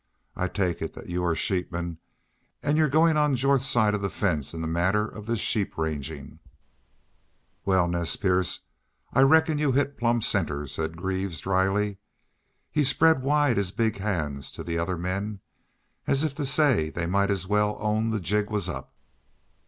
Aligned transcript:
I 0.35 0.47
take 0.47 0.81
it 0.81 0.93
that 0.95 1.09
you 1.09 1.23
are 1.23 1.35
sheepmen, 1.35 1.99
an' 2.63 2.75
you're 2.75 2.89
goin' 2.89 3.17
on 3.17 3.35
Jorth's 3.35 3.67
side 3.67 3.93
of 3.93 4.01
the 4.01 4.09
fence 4.09 4.51
in 4.51 4.61
the 4.61 4.67
matter 4.67 5.07
of 5.07 5.27
this 5.27 5.37
sheep 5.37 5.77
rangin'.' 5.77 6.39
"'Wal, 7.65 7.87
Nez 7.87 8.15
Perce, 8.15 8.61
I 9.13 9.19
reckon 9.21 9.59
you 9.59 9.73
hit 9.73 9.99
plumb 9.99 10.23
center,' 10.23 10.65
said 10.65 10.97
Greaves, 10.97 11.39
dryly. 11.41 11.99
He 12.71 12.83
spread 12.83 13.21
wide 13.21 13.57
his 13.57 13.71
big 13.71 13.99
hands 13.99 14.51
to 14.53 14.63
the 14.63 14.75
other 14.79 14.97
men, 14.97 15.39
as 16.07 16.23
if 16.23 16.33
to 16.33 16.47
say 16.47 16.89
they'd 16.89 17.05
might 17.05 17.29
as 17.29 17.45
well 17.45 17.77
own 17.79 18.07
the 18.09 18.19
jig 18.19 18.49
was 18.49 18.67
up. 18.67 18.95